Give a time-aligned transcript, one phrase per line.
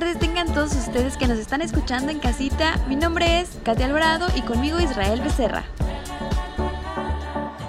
[0.00, 2.76] tardes tengan todos ustedes que nos están escuchando en casita.
[2.86, 5.64] Mi nombre es Katia Alvarado y conmigo Israel Becerra.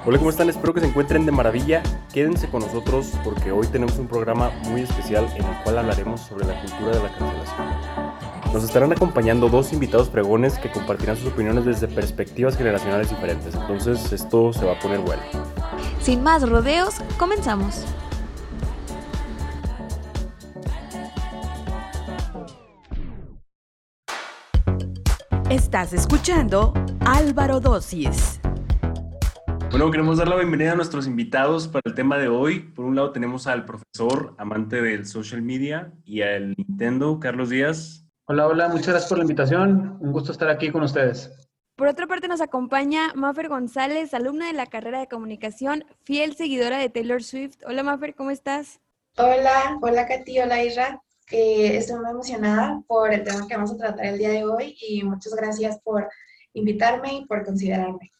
[0.06, 0.48] Hola, ¿cómo están?
[0.48, 1.82] Espero que se encuentren de maravilla.
[2.14, 6.46] Quédense con nosotros porque hoy tenemos un programa muy especial en el cual hablaremos sobre
[6.46, 8.54] la cultura de la cancelación.
[8.54, 13.56] Nos estarán acompañando dos invitados pregones que compartirán sus opiniones desde perspectivas generacionales diferentes.
[13.56, 15.24] Entonces esto se va a poner bueno.
[16.00, 17.86] Sin más rodeos, comenzamos.
[25.60, 26.74] Estás escuchando
[27.06, 28.40] Álvaro Dosis.
[29.70, 32.62] Bueno, queremos dar la bienvenida a nuestros invitados para el tema de hoy.
[32.62, 38.08] Por un lado tenemos al profesor, amante del social media, y al Nintendo, Carlos Díaz.
[38.26, 39.98] Hola, hola, muchas gracias por la invitación.
[40.00, 41.30] Un gusto estar aquí con ustedes.
[41.76, 46.78] Por otra parte nos acompaña Maffer González, alumna de la carrera de comunicación, fiel seguidora
[46.78, 47.58] de Taylor Swift.
[47.68, 48.80] Hola Maffer, ¿cómo estás?
[49.18, 51.04] Hola, hola Katy, hola Isra.
[51.32, 54.76] Eh, estoy muy emocionada por el tema que vamos a tratar el día de hoy
[54.82, 56.08] y muchas gracias por
[56.54, 58.12] invitarme y por considerarme.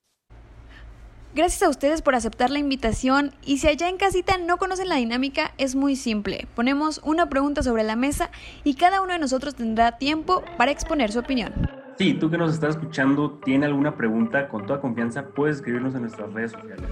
[1.34, 4.96] Gracias a ustedes por aceptar la invitación y si allá en casita no conocen la
[4.96, 6.48] dinámica es muy simple.
[6.56, 8.30] Ponemos una pregunta sobre la mesa
[8.64, 11.54] y cada uno de nosotros tendrá tiempo para exponer su opinión.
[11.98, 16.02] Sí, tú que nos estás escuchando, tiene alguna pregunta, con toda confianza puedes escribirnos en
[16.02, 16.90] nuestras redes sociales.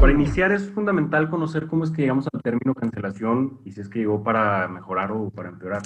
[0.00, 3.88] Para iniciar es fundamental conocer cómo es que llegamos al término cancelación y si es
[3.88, 5.82] que llegó para mejorar o para empeorar.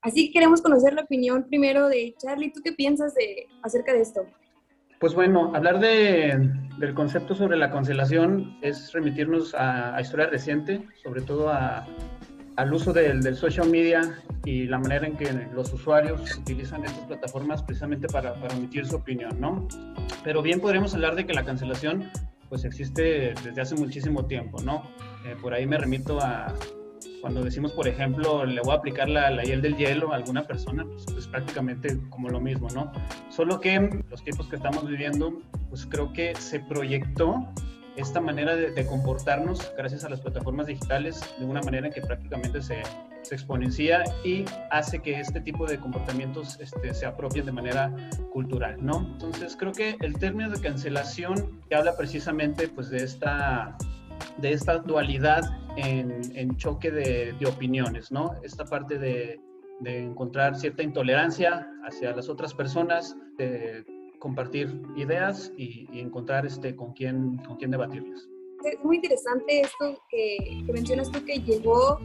[0.00, 2.52] Así que queremos conocer la opinión primero de Charlie.
[2.52, 4.24] ¿Tú qué piensas de, acerca de esto?
[5.00, 10.86] Pues bueno, hablar de, del concepto sobre la cancelación es remitirnos a, a historia reciente,
[11.02, 11.86] sobre todo a,
[12.56, 17.04] al uso del, del, social media y la manera en que los usuarios utilizan estas
[17.04, 19.68] plataformas precisamente para, para emitir su opinión, ¿no?
[20.24, 22.10] Pero bien podríamos hablar de que la cancelación
[22.48, 24.82] pues existe desde hace muchísimo tiempo, ¿no?
[25.24, 26.54] Eh, por ahí me remito a
[27.20, 30.46] cuando decimos, por ejemplo, le voy a aplicar la, la hiel del hielo a alguna
[30.46, 32.92] persona, pues es prácticamente como lo mismo, ¿no?
[33.30, 37.48] Solo que los tiempos que estamos viviendo, pues creo que se proyectó
[37.96, 42.62] esta manera de, de, comportarnos gracias a las plataformas digitales de una manera que prácticamente
[42.62, 42.82] se,
[43.26, 47.94] se exponencia y hace que este tipo de comportamientos este, se apropien de manera
[48.32, 49.06] cultural, ¿no?
[49.12, 53.76] Entonces creo que el término de cancelación que habla precisamente pues de esta,
[54.38, 55.42] de esta dualidad
[55.76, 58.34] en, choque de, opiniones, ¿no?
[58.42, 59.40] Esta parte de,
[59.80, 63.84] de, encontrar cierta intolerancia hacia las otras personas, de
[64.18, 68.28] compartir ideas y, y encontrar este, con, quién, con quién debatirlas.
[68.64, 71.98] Es muy interesante esto que, que, mencionas tú que llegó,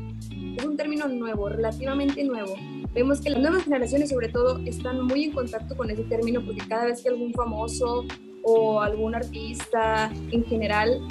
[0.57, 2.53] es un término nuevo, relativamente nuevo.
[2.94, 6.62] Vemos que las nuevas generaciones sobre todo están muy en contacto con ese término porque
[6.67, 8.06] cada vez que algún famoso
[8.44, 11.01] o algún artista en general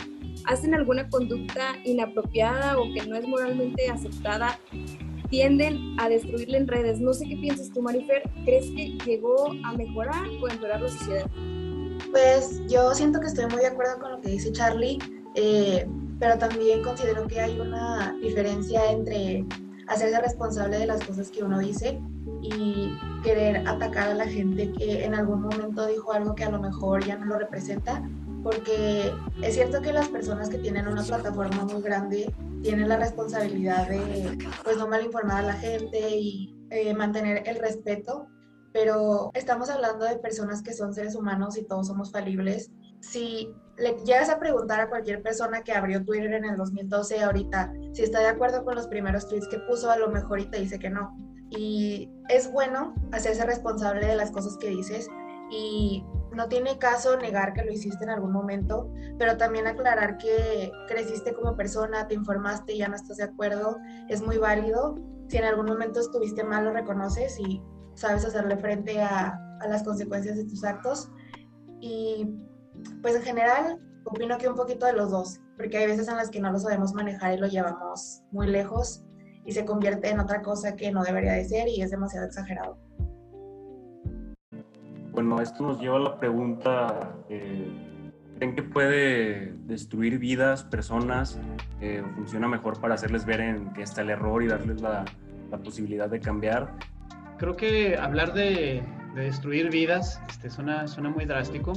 [0.47, 4.59] hacen alguna conducta inapropiada o que no es moralmente aceptada,
[5.31, 7.01] tienden a destruirla en redes.
[7.01, 8.22] No sé qué piensas tú, Marifer.
[8.45, 11.31] ¿Crees que llegó a mejorar o a empeorar la sociedad?
[12.11, 14.99] Pues yo siento que estoy muy de acuerdo con lo que dice Charlie,
[15.35, 19.47] eh, pero también considero que hay una diferencia entre
[19.89, 22.01] hacerse responsable de las cosas que uno dice
[22.43, 22.93] y
[23.23, 27.05] querer atacar a la gente que en algún momento dijo algo que a lo mejor
[27.05, 28.03] ya no lo representa,
[28.43, 32.33] porque es cierto que las personas que tienen una plataforma muy grande
[32.63, 38.29] tienen la responsabilidad de pues no malinformar a la gente y eh, mantener el respeto,
[38.73, 42.71] pero estamos hablando de personas que son seres humanos y todos somos falibles.
[43.00, 47.72] Si le llegas a preguntar a cualquier persona que abrió Twitter en el 2012 ahorita
[47.93, 50.61] si está de acuerdo con los primeros tweets que puso, a lo mejor y te
[50.61, 51.16] dice que no.
[51.50, 55.09] Y es bueno hacerse responsable de las cosas que dices
[55.50, 60.71] y no tiene caso negar que lo hiciste en algún momento, pero también aclarar que
[60.87, 63.78] creciste como persona, te informaste y ya no estás de acuerdo,
[64.09, 64.97] es muy válido.
[65.28, 67.60] Si en algún momento estuviste mal, lo reconoces y
[67.94, 71.10] sabes hacerle frente a, a las consecuencias de tus actos.
[71.80, 72.28] Y
[73.03, 76.31] pues en general, opino que un poquito de los dos, porque hay veces en las
[76.31, 79.05] que no lo sabemos manejar y lo llevamos muy lejos
[79.45, 82.78] y se convierte en otra cosa que no debería de ser y es demasiado exagerado.
[85.13, 87.69] Bueno, esto nos lleva a la pregunta, eh,
[88.39, 91.39] ¿creen que puede destruir vidas, personas?
[91.81, 95.05] Eh, ¿Funciona mejor para hacerles ver en que está el error y darles la,
[95.51, 96.75] la posibilidad de cambiar?
[97.39, 98.83] Creo que hablar de,
[99.15, 101.73] de destruir vidas este, suena, suena muy drástico,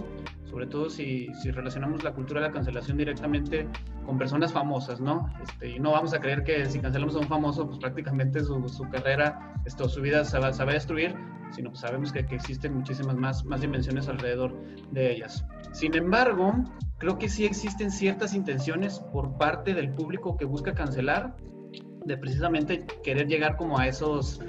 [0.53, 3.67] sobre todo si, si, relacionamos la cultura de la cancelación directamente
[4.05, 5.27] con personas famosas, ¿no?
[5.41, 8.69] Este, y no vamos a creer que si cancelamos a un famoso, pues prácticamente su,
[8.69, 11.15] su carrera, esto, su vida se va, se va a destruir,
[11.49, 14.55] sino pues sabemos que, que, existen muchísimas más, más dimensiones alrededor
[14.91, 15.43] de ellas.
[15.71, 16.53] Sin embargo,
[16.99, 21.35] creo que sí existen ciertas intenciones por parte del público que busca cancelar
[22.05, 24.39] de precisamente querer llegar como a esos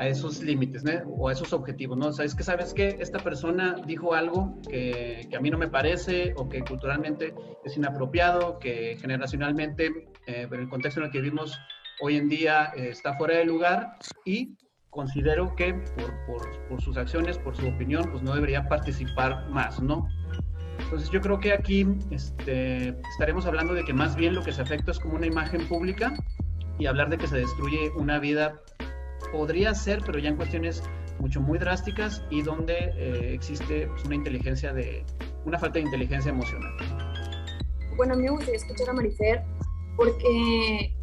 [0.00, 0.92] a esos límites ¿no?
[1.10, 2.06] o a esos objetivos, ¿no?
[2.06, 5.58] O sea, es que sabes que esta persona dijo algo que, que, a mí no
[5.58, 7.34] me parece o que culturalmente
[7.66, 11.60] es inapropiado, que generacionalmente, eh, en el contexto en el que vivimos
[12.00, 14.56] hoy en día, eh, está fuera de lugar y
[14.88, 19.82] considero que por, por, por, sus acciones, por su opinión, pues no debería participar más,
[19.82, 20.08] ¿no?
[20.78, 24.62] Entonces yo creo que aquí este, estaremos hablando de que más bien lo que se
[24.62, 26.14] afecta es como una imagen pública
[26.78, 28.62] y hablar de que se destruye una vida
[29.32, 30.82] podría ser, pero ya en cuestiones
[31.18, 35.04] mucho muy drásticas y donde eh, existe pues, una inteligencia de
[35.44, 36.72] una falta de inteligencia emocional.
[37.96, 39.42] Bueno, a mí me gustaría escuchar a Marifer
[39.96, 40.94] porque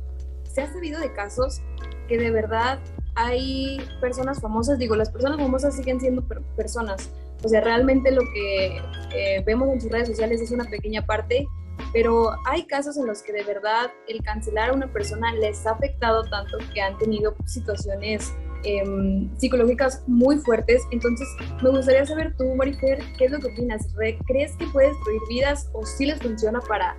[0.43, 1.61] se ha sabido de casos
[2.07, 2.79] que de verdad
[3.15, 7.11] hay personas famosas, digo, las personas famosas siguen siendo per personas,
[7.43, 8.77] o sea, realmente lo que
[9.15, 11.47] eh, vemos en sus redes sociales es una pequeña parte
[11.93, 15.71] pero hay casos en los que de verdad el cancelar a una persona les ha
[15.71, 18.33] afectado tanto que han tenido situaciones
[18.63, 20.83] eh, psicológicas muy fuertes.
[20.91, 21.27] Entonces,
[21.61, 23.87] me gustaría saber tú, Marifer, ¿qué es lo que opinas?
[24.25, 26.97] ¿Crees que puede destruir vidas o si sí les funciona para,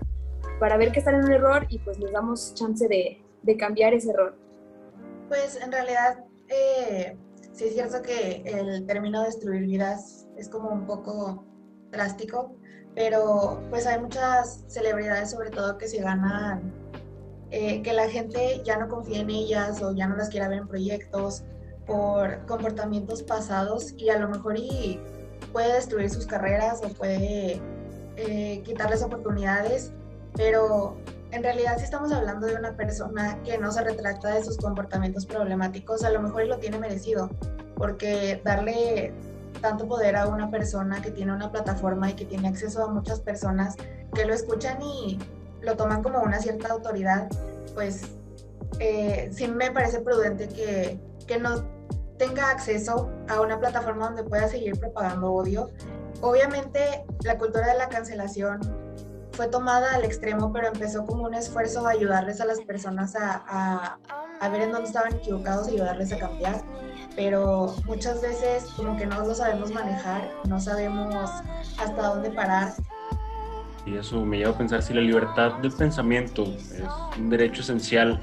[0.61, 3.95] para ver que están en un error y pues les damos chance de, de cambiar
[3.95, 4.37] ese error?
[5.29, 7.17] Pues en realidad, eh,
[7.53, 11.45] sí es cierto que el término destruir vidas es como un poco
[11.90, 12.55] drástico,
[12.94, 16.73] pero pues hay muchas celebridades sobre todo que se ganan,
[17.50, 20.58] eh, que la gente ya no confía en ellas o ya no las quiere ver
[20.58, 21.44] en proyectos
[21.87, 25.00] por comportamientos pasados y a lo mejor y
[25.52, 27.61] puede destruir sus carreras o puede
[28.17, 29.93] eh, quitarles oportunidades,
[30.34, 30.96] pero
[31.31, 35.25] en realidad si estamos hablando de una persona que no se retracta de sus comportamientos
[35.25, 37.31] problemáticos, a lo mejor lo tiene merecido,
[37.76, 39.14] porque darle
[39.61, 43.21] tanto poder a una persona que tiene una plataforma y que tiene acceso a muchas
[43.21, 43.77] personas
[44.15, 45.19] que lo escuchan y
[45.61, 47.29] lo toman como una cierta autoridad,
[47.75, 48.03] pues
[48.79, 51.65] eh, sí me parece prudente que, que no
[52.17, 55.71] tenga acceso a una plataforma donde pueda seguir propagando odio.
[56.21, 58.61] Obviamente la cultura de la cancelación
[59.33, 63.44] fue tomada al extremo, pero empezó como un esfuerzo de ayudarles a las personas a,
[63.47, 63.99] a,
[64.41, 66.62] a ver en dónde estaban equivocados y ayudarles a cambiar
[67.19, 71.29] pero muchas veces como que no lo sabemos manejar, no sabemos
[71.76, 72.75] hasta dónde parar.
[73.85, 76.85] Y eso me lleva a pensar si la libertad de pensamiento es
[77.19, 78.20] un derecho esencial,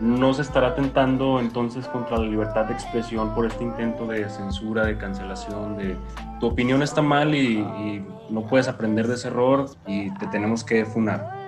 [0.00, 4.86] ¿no se estará atentando entonces contra la libertad de expresión por este intento de censura,
[4.86, 5.96] de cancelación, de
[6.38, 10.62] tu opinión está mal y, y no puedes aprender de ese error y te tenemos
[10.62, 11.41] que funar?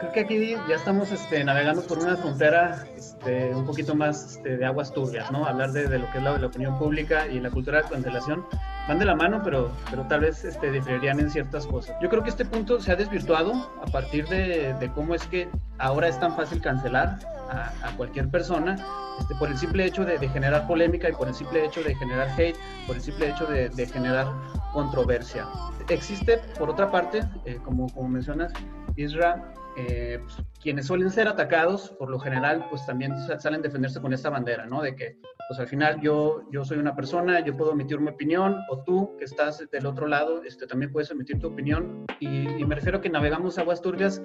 [0.00, 4.56] Creo que aquí ya estamos este, navegando por una frontera este, un poquito más este,
[4.56, 5.44] de aguas turbias, ¿no?
[5.44, 8.44] Hablar de, de lo que es la, la, opinión pública y la cultura de cancelación
[8.88, 11.94] van de la mano, pero, pero tal vez este, diferirían en ciertas cosas.
[12.02, 13.52] Yo creo que este punto se ha desvirtuado
[13.82, 15.48] a partir de, de cómo es que
[15.78, 17.18] ahora es tan fácil cancelar
[17.50, 18.76] a, a cualquier persona
[19.20, 21.94] este, por el simple hecho de, de, generar polémica y por el simple hecho de
[21.94, 22.56] generar hate,
[22.86, 24.26] por el simple hecho de, de generar
[24.72, 25.46] controversia.
[25.88, 28.52] Existe, por otra parte, eh, como, como mencionas,
[28.96, 29.52] Isra,
[29.88, 34.12] eh, pues, quienes suelen ser atacados, por lo general, pues también salen a defenderse con
[34.12, 34.82] esta bandera, ¿no?
[34.82, 35.18] De que,
[35.48, 39.16] pues al final yo, yo soy una persona, yo puedo emitir mi opinión, o tú
[39.18, 42.04] que estás del otro lado, este, también puedes emitir tu opinión.
[42.20, 44.22] Y, y me refiero a que navegamos aguas turbias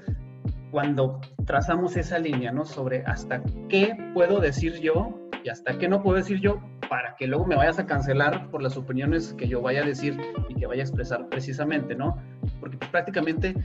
[0.71, 2.65] cuando trazamos esa línea, ¿no?
[2.65, 6.59] Sobre hasta qué puedo decir yo y hasta qué no puedo decir yo
[6.89, 10.19] para que luego me vayas a cancelar por las opiniones que yo vaya a decir
[10.49, 12.17] y que vaya a expresar precisamente, ¿no?
[12.59, 13.55] Porque pues, prácticamente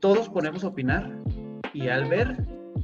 [0.00, 1.10] todos podemos opinar
[1.72, 2.36] y al ver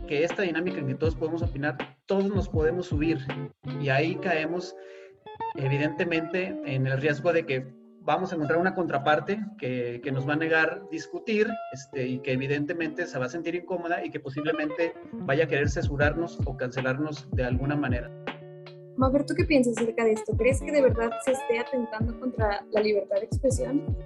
[0.06, 1.76] que esta dinámica en que todos podemos opinar,
[2.06, 3.18] todos nos podemos subir
[3.80, 4.74] y ahí caemos
[5.54, 7.66] evidentemente en el riesgo de que
[8.00, 12.32] vamos a encontrar una contraparte que, que nos va a negar discutir este, y que
[12.32, 17.28] evidentemente se va a sentir incómoda y que posiblemente vaya a querer censurarnos o cancelarnos
[17.30, 18.10] de alguna manera.
[18.96, 20.36] Mafer, ¿tú qué piensas acerca de esto?
[20.36, 23.96] ¿Crees que de verdad se esté atentando contra la libertad de expresión?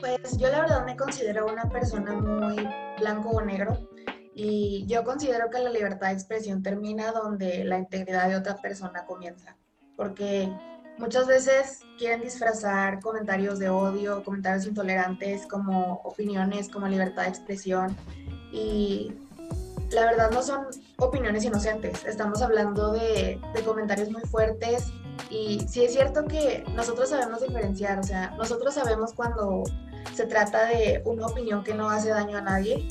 [0.00, 3.88] Pues yo la verdad me considero una persona muy blanco o negro
[4.34, 9.06] y yo considero que la libertad de expresión termina donde la integridad de otra persona
[9.06, 9.56] comienza,
[9.96, 10.52] porque
[10.98, 17.96] muchas veces quieren disfrazar comentarios de odio, comentarios intolerantes como opiniones, como libertad de expresión
[18.52, 19.14] y
[19.90, 20.66] la verdad no son
[20.98, 24.92] opiniones inocentes, estamos hablando de, de comentarios muy fuertes
[25.30, 29.64] y sí es cierto que nosotros sabemos diferenciar, o sea, nosotros sabemos cuando
[30.16, 32.88] se trata de una opinión que no hace daño a nadie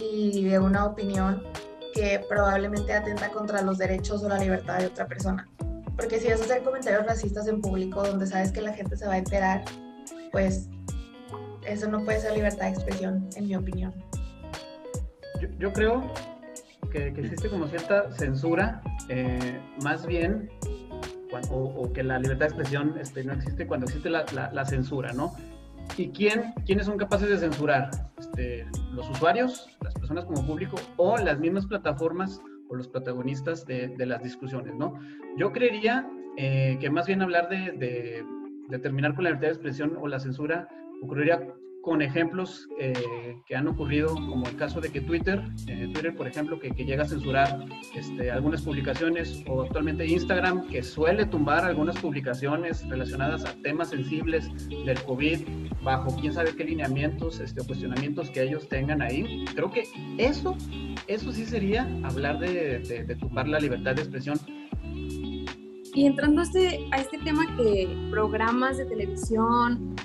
[0.00, 1.42] y de una opinión
[1.92, 5.48] que probablemente atenta contra los derechos o la libertad de otra persona.
[5.96, 9.08] Porque si vas a hacer comentarios racistas en público donde sabes que la gente se
[9.08, 9.64] va a enterar,
[10.30, 10.68] pues
[11.66, 13.92] eso no puede ser libertad de expresión, en mi opinión.
[15.58, 16.12] Yo, creo
[16.92, 20.48] que, existe como cierta censura, eh, más bien,
[21.50, 25.34] o, que la libertad de expresión este, no existe cuando existe la, la, censura, ¿no?
[25.96, 27.90] ¿Y quién, quiénes son capaces de censurar?
[28.18, 33.94] Este, ¿Los usuarios, las personas como público o las mismas plataformas o los protagonistas de,
[33.98, 34.94] las discusiones, ¿no?
[35.36, 38.24] Yo creería eh, que más bien hablar de, de,
[38.68, 40.68] de terminar con la libertad de expresión o la censura
[41.02, 41.40] ocurriría
[41.82, 46.26] con ejemplos eh, que han ocurrido, como el caso de que Twitter, eh, Twitter por
[46.26, 51.98] ejemplo, que, llega a censurar este, algunas publicaciones, o actualmente Instagram, que suele tumbar algunas
[51.98, 55.40] publicaciones relacionadas a temas sensibles del COVID,
[55.82, 59.44] bajo quién sabe qué lineamientos este, o cuestionamientos que ellos tengan ahí.
[59.54, 59.84] Creo que
[60.18, 60.56] eso,
[61.06, 64.38] eso sí sería hablar de, de, tumbar la libertad de expresión.
[65.94, 69.96] Y entrando a este, a este tema que programas de televisión,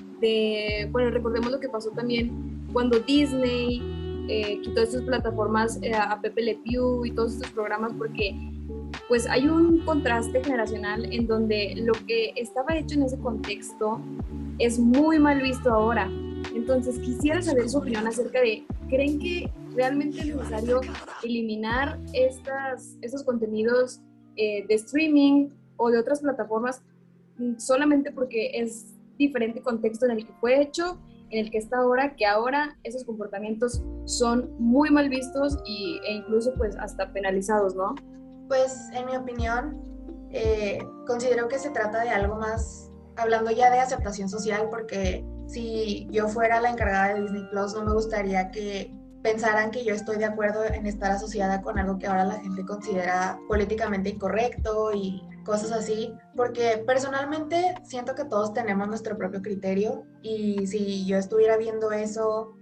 [0.92, 3.82] bueno, recordemos lo que pasó también cuando Disney
[4.30, 8.34] eh, quitó estas plataformas eh, a Pepe Le Pew y todos estos programas porque
[9.10, 14.00] pues hay un contraste generacional en donde lo que estaba hecho en ese contexto
[14.60, 16.10] es muy mal visto ahora.
[16.56, 20.82] Entonces quisiera saber su opinión acerca de, ¿creen que realmente es necesario
[21.24, 24.00] eliminar estas, estos contenidos
[24.36, 26.82] eh, de streaming o de otras plataformas
[27.58, 32.16] solamente porque es diferente contexto en el que fue hecho, en el que está ahora,
[32.16, 37.96] que ahora esos comportamientos son muy mal vistos y, e incluso pues hasta penalizados, ¿no?
[38.48, 39.82] Pues en mi opinión,
[40.32, 46.08] eh, considero que se trata de algo más, hablando ya de aceptación social, porque si
[46.12, 48.94] yo fuera la encargada de Disney Plus, no me gustaría que
[49.24, 52.64] pensaran que yo estoy de acuerdo en estar asociada con algo que ahora la gente
[52.66, 60.06] considera políticamente incorrecto y cosas así, porque personalmente siento que todos tenemos nuestro propio criterio
[60.22, 62.56] y si yo estuviera viendo eso,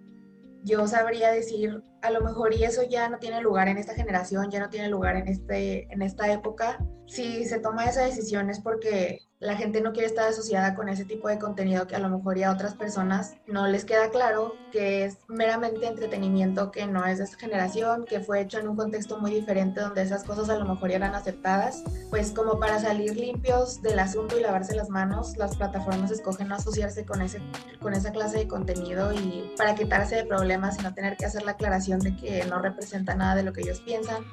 [0.63, 4.49] yo sabría decir, a lo mejor y eso ya no tiene lugar en esta generación,
[4.49, 6.79] ya no tiene lugar en, este, en esta época.
[7.07, 11.03] Si se toma esa decisión es porque la gente no quiere estar asociada con ese
[11.03, 14.53] tipo de contenido que a lo mejor ya a otras personas no les queda claro
[14.71, 18.75] que es meramente entretenimiento que no es de esta generación, que fue hecho en un
[18.75, 22.79] contexto muy diferente donde esas cosas a lo mejor ya eran aceptadas, pues como para
[22.79, 27.41] salir limpios del asunto y lavarse las manos, las plataformas escogen no asociarse con, ese,
[27.81, 31.41] con esa clase de contenido y para quitarse de problemas y no tener que hacer
[31.43, 34.23] la aclaración de que no representa nada de lo que ellos piensan.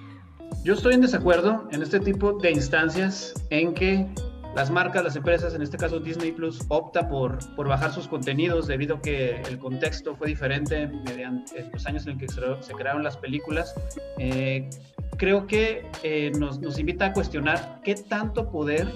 [0.65, 4.07] Yo estoy en desacuerdo en este tipo de instancias en que
[4.55, 8.67] las marcas, las empresas, en este caso Disney Plus, opta por, por bajar sus contenidos
[8.67, 13.17] debido a que el contexto fue diferente mediante los años en que se, crearon las
[13.17, 13.75] películas.
[14.19, 14.69] Eh,
[15.17, 18.88] creo que eh, nos, nos invita a cuestionar qué tanto poder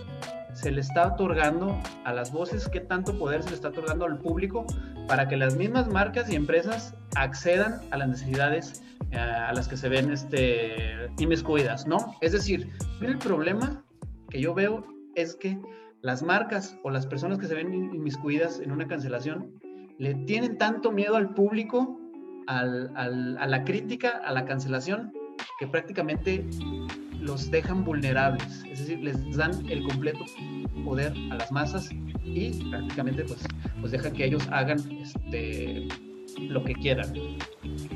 [0.63, 4.19] se le está otorgando a las voces, qué tanto poder se le está otorgando al
[4.19, 4.65] público
[5.09, 9.77] para que las mismas marcas y empresas accedan a las necesidades eh, a las que
[9.77, 12.15] se ven este, inmiscuidas, ¿no?
[12.21, 13.85] Es decir, el problema
[14.31, 15.61] que yo veo es que
[16.01, 19.61] las marcas o las personas que se ven inmiscuidas en una cancelación
[19.99, 21.99] le tienen tanto miedo al público,
[22.47, 25.13] a la crítica, a la cancelación,
[25.59, 26.45] que prácticamente
[27.21, 30.25] los dejan vulnerables, es decir, les dan el completo
[30.85, 31.89] poder a las masas
[32.25, 33.45] y prácticamente pues,
[33.81, 35.87] pues dejan que ellos hagan este,
[36.41, 37.13] lo que quieran.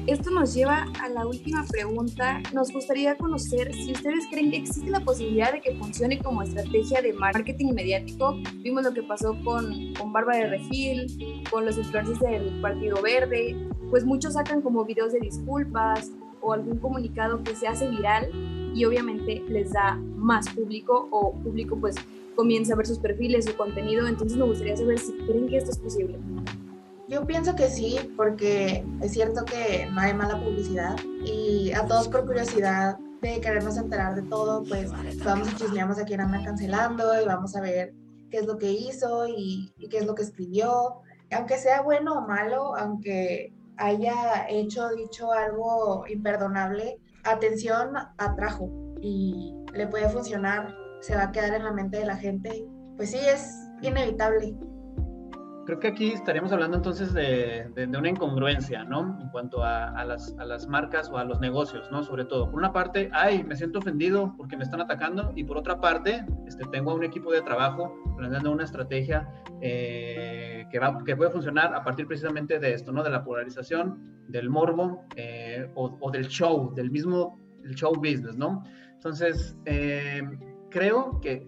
[0.07, 2.41] Esto nos lleva a la última pregunta.
[2.55, 7.03] Nos gustaría conocer si ustedes creen que existe la posibilidad de que funcione como estrategia
[7.03, 8.37] de marketing mediático.
[8.63, 13.57] Vimos lo que pasó con, con Bárbara Regil, con los influencers del Partido Verde.
[13.91, 16.13] Pues muchos sacan como videos de disculpas
[16.47, 18.31] o algún comunicado que se hace viral
[18.73, 21.97] y obviamente les da más público o público pues
[22.37, 24.07] comienza a ver sus perfiles, su contenido.
[24.07, 26.19] Entonces me gustaría saber si creen que esto es posible.
[27.09, 32.09] Yo pienso que sí, porque es cierto que no hay mala publicidad y a todos
[32.09, 34.91] por curiosidad de querernos enterar de todo, pues
[35.25, 37.95] vamos y chismeamos a quién andan cancelando y vamos a ver
[38.31, 41.01] qué es lo que hizo y, y qué es lo que escribió.
[41.33, 49.87] Aunque sea bueno o malo, aunque haya hecho, dicho algo imperdonable, atención atrajo y le
[49.87, 52.67] puede funcionar, se va a quedar en la mente de la gente.
[52.97, 54.57] Pues sí, es inevitable.
[55.67, 59.19] Creo que aquí estaríamos hablando entonces de, una incongruencia, ¿no?
[59.21, 62.05] En cuanto a, las, a, las, marcas o a los negocios, ¿no?
[62.05, 62.49] Sobre todo.
[62.49, 65.33] Por una parte, ay, me siento ofendido porque me están atacando.
[65.35, 69.29] Y por otra parte, este, tengo un equipo de trabajo planeando una estrategia
[69.61, 73.03] eh, que, va, que puede funcionar a partir precisamente de esto, ¿no?
[73.03, 78.63] De la polarización, del morbo eh, o, del show, del mismo el show business, ¿no?
[78.95, 80.23] Entonces, eh,
[80.71, 81.47] creo que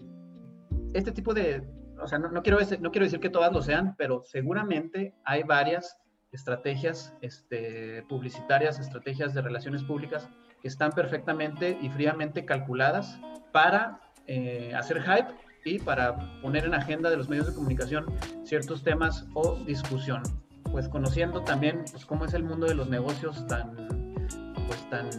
[0.93, 1.67] este tipo de,
[2.01, 5.97] o sea, no, quiero, no quiero decir que todas lo sean, pero seguramente hay varias
[6.31, 10.29] estrategias este, publicitarias, estrategias de relaciones públicas
[10.61, 13.19] que están perfectamente y fríamente calculadas
[13.51, 13.99] para
[14.29, 15.33] eh, hacer hype
[15.65, 18.05] y para poner en agenda de los medios de comunicación
[18.45, 20.21] ciertos temas o discusión.
[20.71, 23.75] Pues conociendo también pues, cómo es el mundo de los negocios tan,
[24.67, 25.09] pues, tan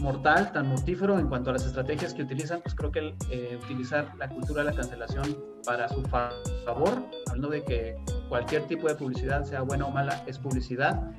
[0.00, 4.10] mortal, tan mortífero en cuanto a las estrategias que utilizan, pues creo que eh, utilizar
[4.16, 7.96] la cultura de la cancelación para su favor, hablando de que
[8.30, 11.12] cualquier tipo de publicidad, sea buena o mala, es publicidad,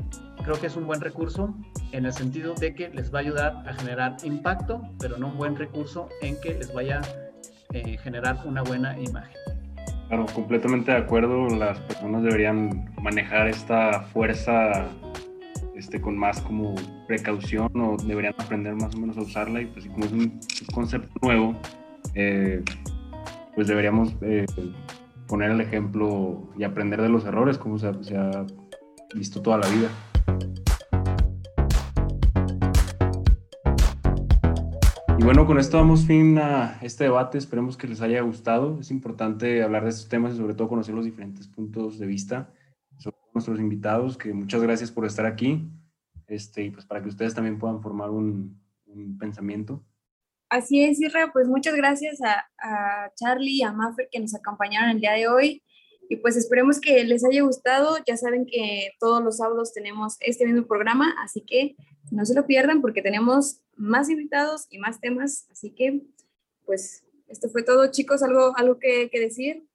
[0.44, 1.54] creo que es un buen recurso
[1.92, 5.38] en el sentido de que les va a ayudar a generar impacto, pero no un
[5.38, 9.38] buen recurso en que les vaya a eh, generar una buena imagen.
[10.08, 11.48] Claro, completamente de acuerdo.
[11.48, 14.88] Las personas deberían manejar esta fuerza
[15.76, 16.76] este, con más como
[17.08, 20.40] precaución o deberían aprender más o menos a usarla y pues como es un
[20.74, 21.56] concepto nuevo,
[22.16, 22.64] eh,
[23.56, 24.46] pues deberíamos eh,
[25.28, 28.46] poner el ejemplo y aprender de los errores como se, se ha
[29.16, 29.90] visto toda la vida.
[35.24, 37.38] Y bueno, con esto damos fin a este debate.
[37.38, 38.80] Esperemos que les haya gustado.
[38.82, 42.52] Es importante hablar de estos temas y sobre todo conocer los diferentes puntos de vista
[42.98, 45.66] sobre nuestros invitados, que muchas gracias por estar aquí.
[46.28, 48.62] Este, y pues para que ustedes también puedan formar un,
[49.18, 49.82] pensamiento.
[50.50, 54.90] Así es, Isra, pues muchas gracias a, a Charlie y a Maffer que nos acompañaron
[54.90, 55.64] el día de hoy.
[56.10, 57.98] Y pues esperemos que les haya gustado.
[58.06, 61.76] Ya saben que todos los sábados tenemos este mismo programa, así que
[62.12, 65.48] no se lo pierdan porque tenemos más invitados y más temas.
[65.52, 66.02] Así que,
[66.66, 68.22] pues, esto fue todo, chicos.
[68.22, 69.66] ¿Algo, algo que, decir?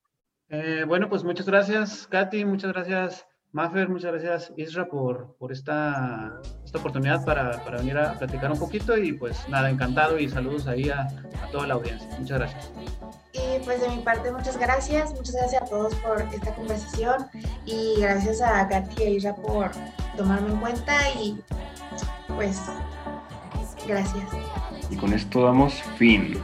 [0.51, 2.45] Eh, bueno, pues muchas gracias, Katy.
[2.45, 3.89] Muchas gracias, Maffer.
[3.89, 8.97] Muchas gracias, Isra, por, por esta, esta oportunidad para, para, venir a platicar un poquito.
[8.97, 12.09] Y pues nada, encantado y saludos ahí a, a toda la audiencia.
[12.19, 12.73] Muchas gracias.
[13.33, 15.13] Y pues de mi parte, muchas gracias.
[15.13, 17.27] Muchas gracias a todos por esta conversación
[17.65, 19.71] y gracias a Katy e Isra por
[20.17, 21.41] tomarme en cuenta y
[22.35, 22.61] pues
[23.87, 24.29] gracias.
[24.91, 26.41] Y con esto damos fin.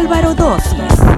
[0.00, 1.09] Álvaro Dosis.